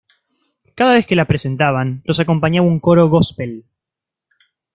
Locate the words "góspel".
3.07-3.65